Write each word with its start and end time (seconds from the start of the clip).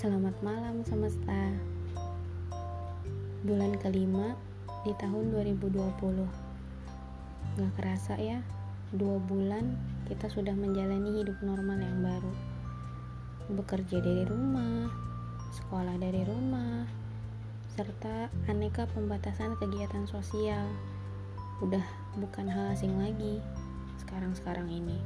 Selamat 0.00 0.32
malam 0.40 0.80
semesta. 0.80 1.52
Bulan 3.44 3.76
kelima 3.76 4.32
di 4.80 4.96
tahun 4.96 5.28
2020 5.28 5.76
Gak 7.60 7.72
kerasa 7.76 8.16
ya 8.16 8.40
Dua 8.96 9.20
bulan 9.20 9.76
kita 10.08 10.32
sudah 10.32 10.56
menjalani 10.56 11.20
hidup 11.20 11.36
normal 11.44 11.84
yang 11.84 12.00
baru. 12.00 12.32
Bekerja 13.52 14.00
dari 14.00 14.24
rumah 14.24 14.88
Sekolah 15.52 16.00
dari 16.00 16.24
rumah 16.24 16.88
Serta 17.76 18.32
aneka 18.48 18.88
pembatasan 18.96 19.60
kegiatan 19.60 20.08
sosial. 20.08 20.64
Udah 21.60 21.84
bukan 22.16 22.48
hal 22.48 22.72
asing 22.72 22.96
lagi 22.96 23.36
Sekarang-sekarang 24.00 24.72
ini. 24.72 24.96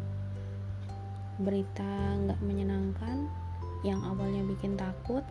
Berita 1.43 2.15
gak 2.31 2.39
menyenangkan 2.47 3.43
yang 3.85 4.01
awalnya 4.01 4.41
bikin 4.49 4.81
takut 4.81 5.23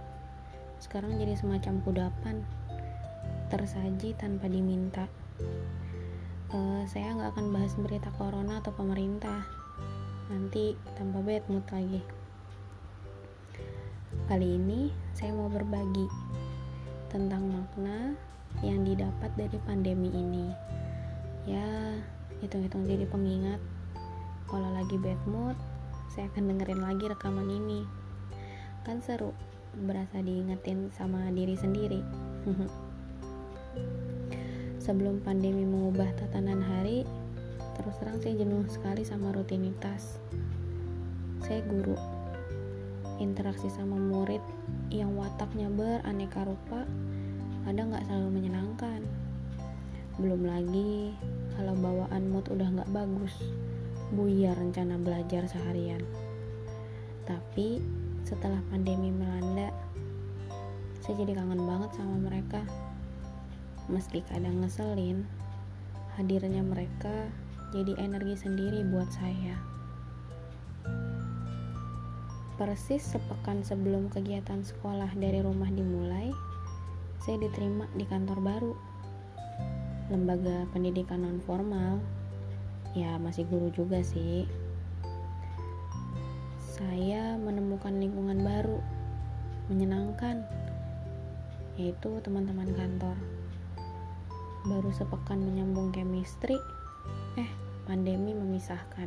sekarang 0.78 1.18
jadi 1.18 1.34
semacam 1.34 1.82
kudapan 1.82 2.46
tersaji 3.50 4.14
tanpa 4.14 4.46
diminta. 4.46 5.10
Uh, 6.54 6.86
saya 6.86 7.18
nggak 7.18 7.34
akan 7.34 7.48
bahas 7.50 7.74
berita 7.80 8.14
corona 8.14 8.62
atau 8.62 8.70
pemerintah. 8.78 9.42
Nanti 10.30 10.78
tanpa 10.94 11.26
bad 11.26 11.42
mood 11.50 11.66
lagi. 11.74 12.02
Kali 14.30 14.48
ini 14.60 14.94
saya 15.18 15.34
mau 15.34 15.50
berbagi 15.50 16.06
tentang 17.10 17.50
makna 17.50 18.14
yang 18.62 18.86
didapat 18.86 19.34
dari 19.34 19.58
pandemi 19.66 20.14
ini. 20.14 20.48
Ya 21.50 21.98
hitung-hitung 22.44 22.86
jadi 22.86 23.10
pengingat. 23.10 23.62
Kalau 24.46 24.70
lagi 24.78 25.00
bad 25.02 25.22
mood 25.26 25.58
saya 26.14 26.30
akan 26.30 26.54
dengerin 26.54 26.82
lagi 26.86 27.10
rekaman 27.10 27.50
ini 27.50 28.03
kan 28.84 29.00
seru 29.00 29.32
berasa 29.74 30.20
diingetin 30.20 30.92
sama 30.94 31.32
diri 31.32 31.56
sendiri. 31.56 32.04
Sebelum 34.86 35.24
pandemi 35.24 35.64
mengubah 35.64 36.12
tatanan 36.20 36.60
hari 36.60 37.08
terus 37.80 37.96
terang 37.98 38.20
saya 38.20 38.36
jenuh 38.38 38.68
sekali 38.68 39.08
sama 39.08 39.32
rutinitas. 39.32 40.20
Saya 41.42 41.64
guru 41.66 41.96
interaksi 43.18 43.72
sama 43.72 43.96
murid 43.96 44.44
yang 44.92 45.16
wataknya 45.16 45.72
beraneka 45.72 46.44
rupa 46.44 46.84
kadang 47.64 47.96
nggak 47.96 48.06
selalu 48.12 48.30
menyenangkan. 48.30 49.02
Belum 50.20 50.44
lagi 50.44 51.16
kalau 51.56 51.74
bawaan 51.80 52.30
mood 52.30 52.46
udah 52.52 52.68
nggak 52.68 52.92
bagus 52.92 53.34
buyar 54.14 54.54
rencana 54.60 55.00
belajar 55.00 55.48
seharian. 55.48 56.04
Tapi 57.24 57.80
setelah 58.24 58.60
pandemi 58.72 59.12
melanda 59.12 59.72
saya 61.04 61.20
jadi 61.20 61.36
kangen 61.36 61.68
banget 61.68 61.92
sama 62.00 62.16
mereka. 62.16 62.64
Meski 63.92 64.24
kadang 64.24 64.64
ngeselin 64.64 65.28
hadirnya 66.16 66.64
mereka 66.64 67.28
jadi 67.76 68.00
energi 68.00 68.40
sendiri 68.40 68.88
buat 68.88 69.12
saya. 69.12 69.60
Persis 72.56 73.04
sepekan 73.04 73.68
sebelum 73.68 74.08
kegiatan 74.08 74.64
sekolah 74.64 75.12
dari 75.20 75.44
rumah 75.44 75.68
dimulai 75.68 76.32
saya 77.20 77.36
diterima 77.44 77.84
di 78.00 78.08
kantor 78.08 78.40
baru. 78.40 78.74
Lembaga 80.08 80.72
pendidikan 80.72 81.28
non 81.28 81.44
formal 81.44 82.00
ya 82.96 83.20
masih 83.20 83.44
guru 83.52 83.68
juga 83.76 84.00
sih 84.00 84.48
saya 86.74 87.38
menemukan 87.38 87.94
lingkungan 88.02 88.42
baru, 88.42 88.82
menyenangkan, 89.70 90.42
yaitu 91.78 92.18
teman-teman 92.26 92.66
kantor. 92.74 93.14
Baru 94.66 94.90
sepekan 94.90 95.38
menyambung 95.38 95.94
chemistry, 95.94 96.58
eh 97.38 97.46
pandemi 97.86 98.34
memisahkan. 98.34 99.06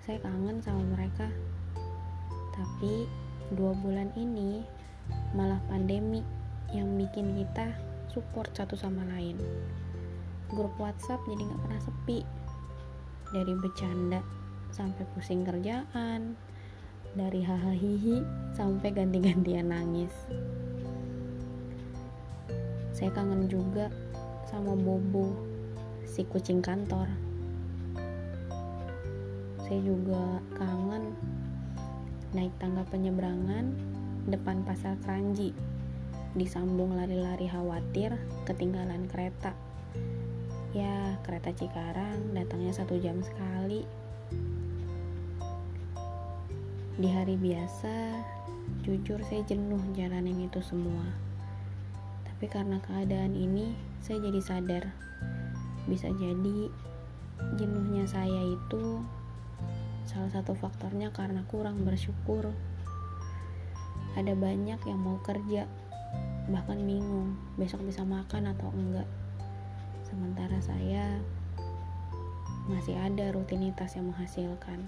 Saya 0.00 0.24
kangen 0.24 0.64
sama 0.64 0.80
mereka, 0.88 1.28
tapi 2.56 3.04
dua 3.52 3.76
bulan 3.76 4.08
ini 4.16 4.64
malah 5.36 5.60
pandemi 5.68 6.24
yang 6.72 6.96
bikin 6.96 7.44
kita 7.44 7.76
support 8.08 8.48
satu 8.56 8.72
sama 8.72 9.04
lain. 9.12 9.36
Grup 10.48 10.72
WhatsApp 10.80 11.20
jadi 11.28 11.44
nggak 11.44 11.60
pernah 11.60 11.82
sepi 11.84 12.18
dari 13.36 13.52
bercanda 13.52 14.39
sampai 14.70 15.06
pusing 15.14 15.42
kerjaan 15.42 16.34
dari 17.14 17.42
hahaha 17.42 17.74
hihi 17.74 18.22
sampai 18.54 18.94
ganti-gantian 18.94 19.70
nangis. 19.70 20.14
Saya 22.94 23.10
kangen 23.10 23.48
juga 23.50 23.90
sama 24.46 24.76
Bobo 24.76 25.34
si 26.06 26.22
kucing 26.26 26.62
kantor. 26.62 27.08
Saya 29.66 29.80
juga 29.82 30.42
kangen 30.58 31.14
naik 32.34 32.54
tangga 32.62 32.86
penyeberangan 32.90 33.74
depan 34.30 34.62
pasar 34.62 34.94
Keranji 35.02 35.54
disambung 36.38 36.94
lari-lari 36.94 37.50
khawatir 37.50 38.14
ketinggalan 38.46 39.10
kereta. 39.10 39.50
Ya 40.70 41.18
kereta 41.26 41.50
Cikarang 41.50 42.30
datangnya 42.30 42.70
satu 42.70 42.94
jam 43.02 43.18
sekali 43.18 43.82
di 47.00 47.08
hari 47.08 47.32
biasa, 47.40 48.12
jujur 48.84 49.24
saya 49.24 49.40
jenuh 49.48 49.80
jalanin 49.96 50.44
itu 50.44 50.60
semua. 50.60 51.08
Tapi 52.28 52.44
karena 52.44 52.76
keadaan 52.84 53.32
ini, 53.32 53.72
saya 54.04 54.20
jadi 54.20 54.40
sadar. 54.44 54.84
Bisa 55.88 56.12
jadi 56.20 56.68
jenuhnya 57.56 58.04
saya 58.04 58.44
itu 58.44 59.00
salah 60.04 60.28
satu 60.28 60.52
faktornya 60.52 61.08
karena 61.08 61.40
kurang 61.48 61.88
bersyukur. 61.88 62.52
Ada 64.20 64.36
banyak 64.36 64.84
yang 64.84 65.00
mau 65.00 65.16
kerja, 65.24 65.64
bahkan 66.52 66.84
bingung 66.84 67.32
besok 67.56 67.80
bisa 67.88 68.04
makan 68.04 68.52
atau 68.52 68.68
enggak. 68.76 69.08
Sementara 70.04 70.60
saya 70.60 71.16
masih 72.70 72.94
ada 72.94 73.34
rutinitas 73.34 73.98
yang 73.98 74.14
menghasilkan. 74.14 74.86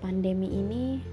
Pandemi 0.00 0.48
ini 0.48 1.04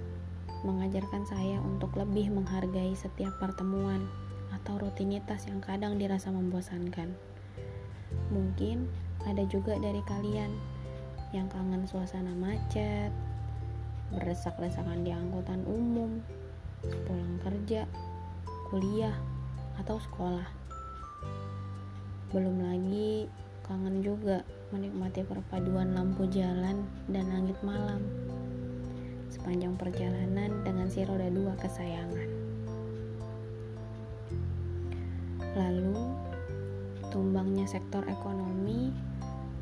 mengajarkan 0.64 1.28
saya 1.28 1.60
untuk 1.60 1.94
lebih 2.00 2.32
menghargai 2.32 2.96
setiap 2.96 3.36
pertemuan 3.38 4.08
atau 4.56 4.80
rutinitas 4.80 5.46
yang 5.46 5.60
kadang 5.60 6.00
dirasa 6.00 6.32
membosankan. 6.32 7.12
Mungkin 8.32 8.88
ada 9.28 9.44
juga 9.46 9.76
dari 9.78 10.00
kalian 10.08 10.50
yang 11.36 11.52
kangen 11.52 11.84
suasana 11.84 12.32
macet, 12.32 13.12
berdesak-desakan 14.16 15.04
di 15.04 15.12
angkutan 15.12 15.62
umum, 15.68 16.24
pulang 17.06 17.36
kerja, 17.44 17.84
kuliah, 18.72 19.14
atau 19.78 20.02
sekolah. 20.02 20.57
Belum 22.28 22.60
lagi 22.60 23.32
kangen 23.64 24.04
juga 24.04 24.44
menikmati 24.76 25.24
perpaduan 25.24 25.96
lampu 25.96 26.28
jalan 26.28 26.84
dan 27.08 27.32
langit 27.32 27.56
malam 27.64 28.04
sepanjang 29.32 29.80
perjalanan 29.80 30.52
dengan 30.68 30.92
si 30.92 31.08
roda 31.08 31.32
dua 31.32 31.56
kesayangan. 31.56 32.30
Lalu, 35.56 35.96
tumbangnya 37.16 37.64
sektor 37.64 38.04
ekonomi 38.12 38.92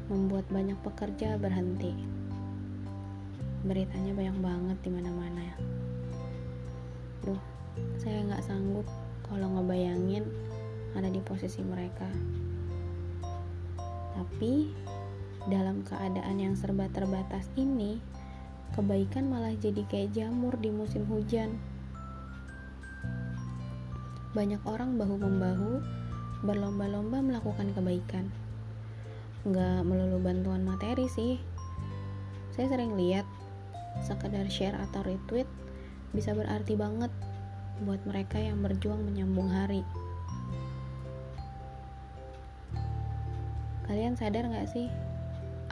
membuat 0.10 0.50
banyak 0.50 0.78
pekerja 0.82 1.38
berhenti. 1.38 1.94
Beritanya 3.62 4.18
banyak 4.18 4.38
banget 4.42 4.78
di 4.82 4.90
mana-mana. 4.90 5.54
Duh, 7.22 7.42
saya 8.02 8.26
nggak 8.26 8.42
sanggup 8.42 8.90
kalau 9.26 9.54
ngebayangin 9.54 10.26
ada 10.98 11.14
di 11.14 11.22
posisi 11.22 11.62
mereka. 11.62 12.10
Tapi 14.16 14.72
dalam 15.52 15.84
keadaan 15.86 16.42
yang 16.42 16.56
serba 16.58 16.88
terbatas 16.90 17.46
ini, 17.60 18.02
kebaikan 18.74 19.30
malah 19.30 19.54
jadi 19.60 19.84
kayak 19.86 20.16
jamur 20.16 20.56
di 20.58 20.72
musim 20.74 21.06
hujan. 21.06 21.60
Banyak 24.34 24.64
orang 24.68 25.00
bahu-membahu 25.00 25.80
berlomba-lomba 26.44 27.24
melakukan 27.24 27.72
kebaikan. 27.72 28.28
Nggak 29.48 29.86
melulu 29.86 30.20
bantuan 30.20 30.66
materi 30.66 31.08
sih. 31.08 31.40
Saya 32.52 32.72
sering 32.72 32.96
lihat 32.96 33.28
sekedar 34.04 34.48
share 34.52 34.76
atau 34.76 35.04
retweet 35.04 35.48
bisa 36.12 36.32
berarti 36.32 36.76
banget 36.80 37.12
buat 37.84 38.00
mereka 38.08 38.40
yang 38.40 38.64
berjuang 38.64 39.04
menyambung 39.04 39.52
hari. 39.52 39.84
Kalian 43.96 44.20
sadar 44.20 44.44
nggak 44.52 44.68
sih? 44.68 44.92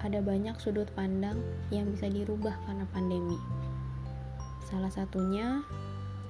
ada 0.03 0.19
banyak 0.19 0.59
sudut 0.59 0.91
pandang 0.99 1.39
yang 1.71 1.87
bisa 1.95 2.11
dirubah 2.11 2.51
karena 2.67 2.83
pandemi. 2.91 3.39
Salah 4.67 4.91
satunya 4.91 5.63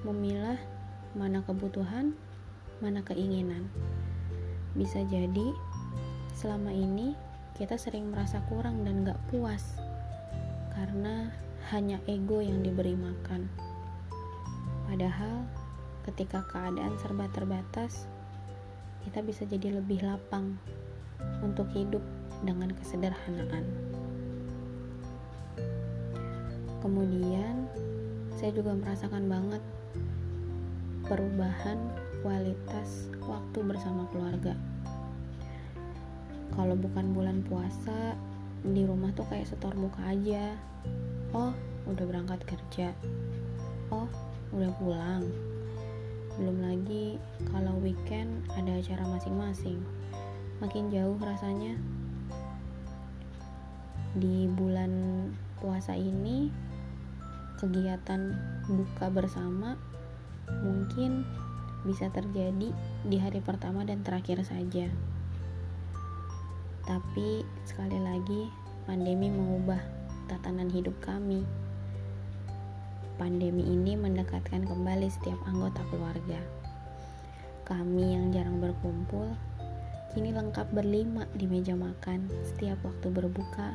memilah 0.06 0.58
mana 1.18 1.42
kebutuhan, 1.42 2.14
mana 2.78 3.02
keinginan. 3.02 3.66
Bisa 4.78 5.02
jadi 5.10 5.50
selama 6.38 6.70
ini 6.70 7.18
kita 7.58 7.74
sering 7.74 8.14
merasa 8.14 8.38
kurang 8.46 8.86
dan 8.86 9.02
gak 9.02 9.18
puas 9.30 9.78
karena 10.74 11.34
hanya 11.74 11.98
ego 12.06 12.38
yang 12.38 12.62
diberi 12.62 12.94
makan. 12.94 13.50
Padahal 14.86 15.42
ketika 16.06 16.46
keadaan 16.46 16.94
serba 17.02 17.26
terbatas, 17.34 18.06
kita 19.02 19.18
bisa 19.18 19.42
jadi 19.50 19.82
lebih 19.82 20.06
lapang 20.06 20.58
untuk 21.42 21.68
hidup 21.72 22.02
dengan 22.44 22.72
kesederhanaan. 22.76 23.64
Kemudian, 26.84 27.64
saya 28.36 28.52
juga 28.52 28.76
merasakan 28.76 29.24
banget 29.24 29.62
perubahan 31.08 31.80
kualitas 32.20 33.08
waktu 33.24 33.58
bersama 33.64 34.08
keluarga. 34.12 34.52
Kalau 36.52 36.76
bukan 36.76 37.12
bulan 37.16 37.40
puasa, 37.44 38.16
di 38.64 38.84
rumah 38.88 39.12
tuh 39.12 39.28
kayak 39.28 39.48
setor 39.48 39.76
muka 39.76 40.00
aja. 40.08 40.56
Oh, 41.36 41.52
udah 41.84 42.04
berangkat 42.08 42.40
kerja. 42.48 42.96
Oh, 43.92 44.08
udah 44.52 44.72
pulang. 44.80 45.24
Belum 46.40 46.58
lagi 46.64 47.20
kalau 47.52 47.76
weekend 47.84 48.44
ada 48.56 48.80
acara 48.80 49.04
masing-masing. 49.04 49.80
Makin 50.64 50.88
jauh 50.88 51.20
rasanya. 51.20 51.76
Di 54.16 54.48
bulan 54.48 55.28
puasa 55.60 55.92
ini 55.92 56.48
kegiatan 57.60 58.32
buka 58.72 59.12
bersama 59.12 59.76
mungkin 60.64 61.28
bisa 61.84 62.08
terjadi 62.08 62.72
di 63.04 63.16
hari 63.20 63.44
pertama 63.44 63.84
dan 63.84 64.00
terakhir 64.00 64.40
saja. 64.40 64.88
Tapi 66.88 67.44
sekali 67.68 68.00
lagi, 68.00 68.48
pandemi 68.88 69.28
mengubah 69.28 69.84
tatanan 70.32 70.72
hidup 70.72 70.96
kami. 71.04 71.44
Pandemi 73.20 73.68
ini 73.68 74.00
mendekatkan 74.00 74.64
kembali 74.64 75.12
setiap 75.12 75.44
anggota 75.44 75.84
keluarga. 75.92 76.40
Kami 77.68 78.16
yang 78.16 78.32
jarang 78.32 78.64
berkumpul, 78.64 79.28
kini 80.14 80.30
lengkap 80.30 80.70
berlima 80.70 81.26
di 81.34 81.50
meja 81.50 81.74
makan 81.74 82.30
setiap 82.46 82.78
waktu 82.86 83.10
berbuka. 83.10 83.74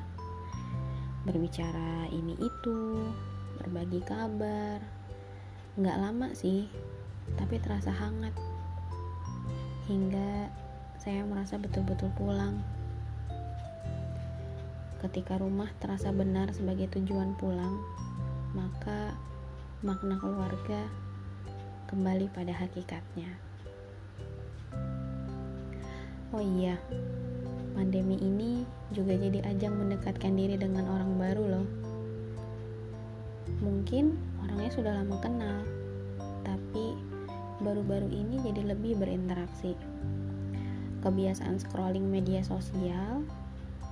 Berbicara 1.27 2.07
ini 2.15 2.31
itu, 2.39 3.11
berbagi 3.59 3.99
kabar. 4.07 4.79
Nggak 5.75 5.99
lama 5.99 6.31
sih, 6.31 6.71
tapi 7.35 7.59
terasa 7.59 7.91
hangat. 7.91 8.31
Hingga 9.91 10.47
saya 10.95 11.27
merasa 11.27 11.59
betul-betul 11.59 12.07
pulang. 12.15 12.63
Ketika 15.03 15.43
rumah 15.43 15.67
terasa 15.83 16.15
benar 16.15 16.55
sebagai 16.55 16.87
tujuan 16.95 17.35
pulang, 17.35 17.83
maka 18.55 19.11
makna 19.83 20.15
keluarga 20.15 20.87
kembali 21.91 22.31
pada 22.31 22.55
hakikatnya. 22.55 23.48
Oh 26.29 26.43
iya, 26.43 26.77
pandemi 27.73 28.21
ini 28.21 28.61
juga 28.93 29.17
jadi 29.17 29.41
ajang 29.49 29.73
mendekatkan 29.73 30.37
diri 30.37 30.57
dengan 30.61 30.85
orang 30.85 31.17
baru 31.17 31.45
loh 31.45 31.67
Mungkin 33.59 34.15
orangnya 34.39 34.71
sudah 34.71 34.93
lama 34.95 35.19
kenal, 35.19 35.59
tapi 36.47 36.95
baru-baru 37.59 38.07
ini 38.07 38.39
jadi 38.39 38.71
lebih 38.71 38.95
berinteraksi. 38.95 39.75
Kebiasaan 41.03 41.59
scrolling 41.59 42.07
media 42.07 42.39
sosial 42.39 43.27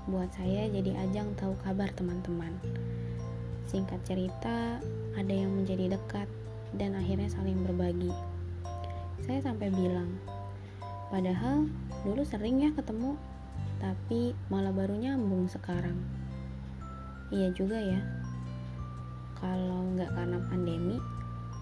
buat 0.07 0.31
saya 0.39 0.71
jadi 0.71 0.95
ajang 1.03 1.35
tahu 1.35 1.51
kabar 1.67 1.91
teman-teman. 1.99 2.55
Singkat 3.67 3.99
cerita, 4.07 4.79
ada 5.19 5.33
yang 5.35 5.51
menjadi 5.51 5.99
dekat 5.99 6.31
dan 6.79 6.95
akhirnya 6.95 7.27
saling 7.27 7.59
berbagi. 7.67 8.15
Saya 9.27 9.43
sampai 9.43 9.67
bilang, 9.67 10.15
padahal 11.07 11.67
dulu 12.03 12.21
sering 12.23 12.59
ya 12.61 12.71
ketemu, 12.75 13.15
tapi 13.77 14.33
malah 14.51 14.71
baru 14.73 14.95
nyambung 14.97 15.47
sekarang. 15.47 15.97
Iya 17.31 17.51
juga 17.51 17.79
ya, 17.79 17.99
kalau 19.37 19.83
nggak 19.95 20.11
karena 20.15 20.39
pandemi 20.47 20.97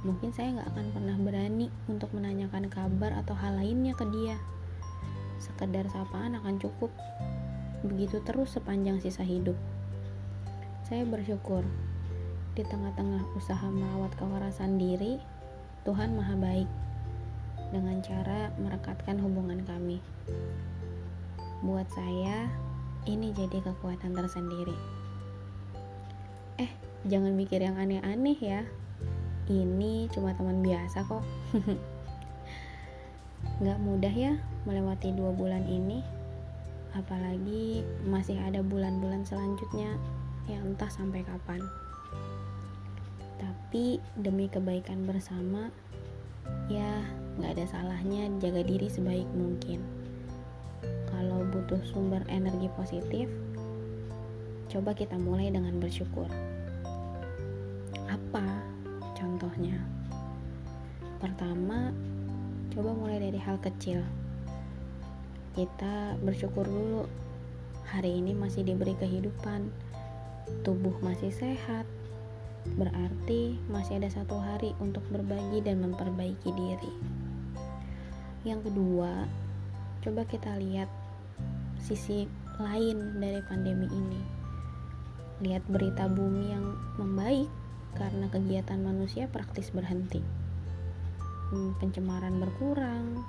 mungkin 0.05 0.29
saya 0.29 0.53
nggak 0.53 0.69
akan 0.69 0.87
pernah 0.93 1.17
berani 1.17 1.67
untuk 1.89 2.13
menanyakan 2.13 2.69
kabar 2.69 3.17
atau 3.25 3.33
hal 3.33 3.57
lainnya 3.57 3.97
ke 3.97 4.05
dia. 4.13 4.37
Sekedar 5.41 5.89
sapaan 5.89 6.37
akan 6.37 6.61
cukup. 6.61 6.93
Begitu 7.81 8.21
terus 8.21 8.53
sepanjang 8.53 9.01
sisa 9.01 9.25
hidup. 9.25 9.57
Saya 10.85 11.01
bersyukur 11.09 11.65
di 12.55 12.63
tengah-tengah 12.63 13.35
usaha 13.35 13.67
merawat 13.67 14.15
kewarasan 14.15 14.79
diri 14.79 15.19
Tuhan 15.83 16.15
maha 16.15 16.39
baik 16.39 16.69
dengan 17.75 17.99
cara 17.99 18.55
merekatkan 18.55 19.19
hubungan 19.19 19.59
kami. 19.67 19.99
Buat 21.59 21.91
saya 21.91 22.47
ini 23.03 23.35
jadi 23.35 23.59
kekuatan 23.59 24.15
tersendiri. 24.15 24.71
Eh 26.55 26.71
jangan 27.11 27.35
mikir 27.35 27.59
yang 27.59 27.75
aneh-aneh 27.75 28.39
ya. 28.39 28.63
Ini 29.51 30.07
cuma 30.15 30.31
teman 30.39 30.63
biasa 30.63 31.03
kok. 31.03 31.19
Nggak 33.59 33.79
mudah 33.83 34.13
ya 34.15 34.39
melewati 34.63 35.11
dua 35.11 35.35
bulan 35.35 35.67
ini. 35.67 35.99
Apalagi 36.95 37.83
masih 38.07 38.39
ada 38.39 38.63
bulan-bulan 38.63 39.27
selanjutnya 39.27 39.99
yang 40.47 40.63
entah 40.63 40.87
sampai 40.87 41.27
kapan. 41.27 41.59
Tapi 43.35 43.99
demi 44.15 44.47
kebaikan 44.47 45.03
bersama 45.03 45.67
ya 46.71 47.03
nggak 47.39 47.51
ada 47.59 47.65
salahnya 47.67 48.31
jaga 48.39 48.61
diri 48.63 48.87
sebaik 48.87 49.27
mungkin 49.35 49.83
kalau 51.11 51.43
butuh 51.51 51.79
sumber 51.87 52.23
energi 52.31 52.71
positif 52.75 53.27
coba 54.71 54.95
kita 54.95 55.15
mulai 55.15 55.51
dengan 55.51 55.79
bersyukur 55.79 56.27
apa 58.35 58.75
contohnya? 59.15 59.79
Pertama, 61.23 61.89
coba 62.75 62.91
mulai 62.91 63.17
dari 63.23 63.39
hal 63.39 63.57
kecil. 63.63 64.03
Kita 65.55 66.19
bersyukur 66.19 66.67
dulu 66.67 67.07
hari 67.87 68.19
ini 68.19 68.35
masih 68.35 68.67
diberi 68.67 68.91
kehidupan, 68.99 69.71
tubuh 70.67 70.93
masih 70.99 71.31
sehat, 71.31 71.87
berarti 72.75 73.55
masih 73.71 74.03
ada 74.03 74.11
satu 74.11 74.35
hari 74.35 74.75
untuk 74.83 75.01
berbagi 75.07 75.63
dan 75.63 75.79
memperbaiki 75.79 76.51
diri. 76.51 76.93
Yang 78.45 78.69
kedua, 78.69 79.25
coba 80.05 80.21
kita 80.29 80.53
lihat 80.61 80.85
sisi 81.81 82.29
lain 82.61 83.17
dari 83.17 83.41
pandemi 83.41 83.89
ini. 83.89 84.21
Lihat 85.41 85.65
berita 85.65 86.05
bumi 86.05 86.53
yang 86.53 86.77
membaik 87.01 87.49
karena 87.97 88.29
kegiatan 88.29 88.77
manusia 88.85 89.25
praktis 89.25 89.73
berhenti. 89.73 90.21
Hmm, 91.49 91.73
pencemaran 91.81 92.37
berkurang, 92.37 93.25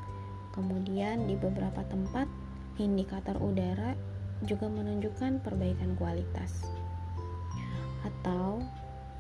kemudian 0.53 1.25
di 1.25 1.33
beberapa 1.41 1.81
tempat 1.89 2.29
indikator 2.77 3.41
udara 3.41 3.97
juga 4.45 4.69
menunjukkan 4.69 5.41
perbaikan 5.41 5.97
kualitas. 5.97 6.69
Atau 8.05 8.61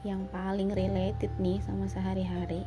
yang 0.04 0.28
paling 0.28 0.76
related 0.76 1.32
nih 1.40 1.56
sama 1.64 1.88
sehari-hari, 1.88 2.60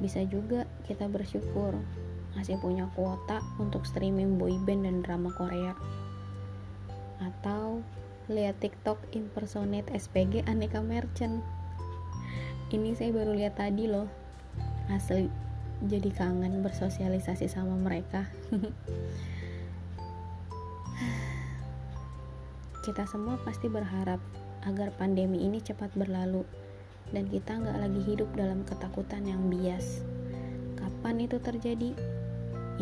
bisa 0.00 0.24
juga 0.24 0.64
kita 0.88 1.12
bersyukur 1.12 1.76
masih 2.34 2.56
punya 2.60 2.88
kuota 2.96 3.44
untuk 3.60 3.84
streaming 3.84 4.40
boyband 4.40 4.88
dan 4.88 4.96
drama 5.04 5.30
Korea. 5.36 5.76
Atau 7.20 7.84
lihat 8.30 8.58
TikTok 8.62 8.98
impersonate 9.12 9.90
SPG 9.92 10.46
aneka 10.48 10.80
merchant. 10.80 11.44
Ini 12.72 12.96
saya 12.96 13.12
baru 13.12 13.36
lihat 13.36 13.60
tadi 13.60 13.84
loh. 13.84 14.08
Asli 14.88 15.28
jadi 15.82 16.10
kangen 16.14 16.62
bersosialisasi 16.62 17.50
sama 17.50 17.74
mereka. 17.74 18.30
Kita 22.86 23.06
semua 23.06 23.38
pasti 23.46 23.70
berharap 23.70 24.18
agar 24.66 24.90
pandemi 24.94 25.42
ini 25.46 25.62
cepat 25.62 25.94
berlalu 25.94 26.42
dan 27.14 27.30
kita 27.30 27.54
nggak 27.54 27.78
lagi 27.78 28.00
hidup 28.08 28.26
dalam 28.34 28.66
ketakutan 28.66 29.22
yang 29.22 29.46
bias. 29.46 30.02
Kapan 30.74 31.22
itu 31.22 31.38
terjadi 31.38 31.94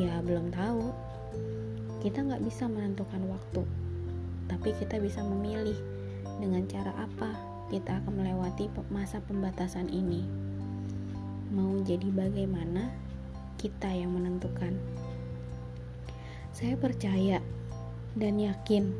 ya 0.01 0.25
belum 0.25 0.49
tahu 0.55 0.89
kita 2.01 2.25
nggak 2.25 2.41
bisa 2.41 2.65
menentukan 2.65 3.21
waktu 3.29 3.63
tapi 4.49 4.73
kita 4.81 4.97
bisa 4.97 5.21
memilih 5.21 5.77
dengan 6.41 6.65
cara 6.65 6.97
apa 6.97 7.51
kita 7.71 8.03
akan 8.03 8.19
melewati 8.19 8.67
masa 8.91 9.23
pembatasan 9.23 9.87
ini. 9.95 10.27
Mau 11.55 11.79
jadi 11.87 12.11
bagaimana, 12.11 12.91
kita 13.63 13.87
yang 13.95 14.11
menentukan. 14.11 14.75
Saya 16.51 16.75
percaya 16.75 17.39
dan 18.19 18.43
yakin 18.43 18.91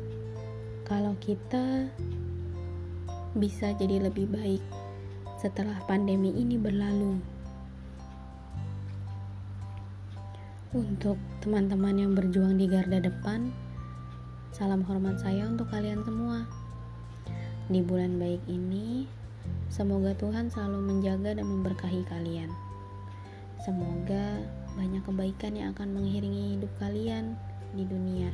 kalau 0.87 1.19
kita 1.19 1.91
bisa 3.35 3.75
jadi 3.75 4.07
lebih 4.07 4.31
baik 4.31 4.63
setelah 5.35 5.75
pandemi 5.83 6.31
ini 6.31 6.55
berlalu. 6.55 7.19
Untuk 10.71 11.19
teman-teman 11.43 11.99
yang 11.99 12.15
berjuang 12.15 12.55
di 12.55 12.63
garda 12.63 13.03
depan, 13.03 13.51
salam 14.55 14.87
hormat 14.87 15.19
saya 15.19 15.43
untuk 15.43 15.67
kalian 15.67 15.99
semua. 16.07 16.47
Di 17.67 17.83
bulan 17.83 18.15
baik 18.15 18.39
ini, 18.47 19.03
semoga 19.67 20.15
Tuhan 20.15 20.47
selalu 20.47 20.79
menjaga 20.79 21.35
dan 21.35 21.43
memberkahi 21.43 22.07
kalian. 22.07 22.47
Semoga 23.59 24.47
banyak 24.79 25.03
kebaikan 25.03 25.59
yang 25.59 25.75
akan 25.75 25.91
mengiringi 25.91 26.55
hidup 26.55 26.71
kalian 26.79 27.35
di 27.75 27.83
dunia 27.83 28.31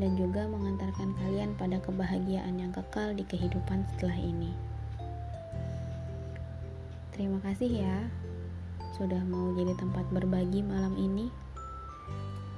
dan 0.00 0.16
juga 0.16 0.48
mengantarkan 0.48 1.12
kalian 1.20 1.52
pada 1.60 1.76
kebahagiaan 1.84 2.64
yang 2.64 2.72
kekal 2.72 3.12
di 3.12 3.28
kehidupan 3.28 3.84
setelah 3.92 4.16
ini. 4.16 4.56
Terima 7.12 7.44
kasih 7.44 7.84
ya 7.84 8.08
sudah 8.96 9.20
mau 9.28 9.52
jadi 9.52 9.76
tempat 9.76 10.08
berbagi 10.12 10.64
malam 10.64 10.96
ini 10.96 11.41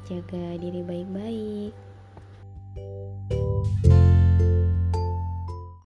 jaga 0.04 0.60
diri 0.60 0.84
baik-baik. 0.84 1.72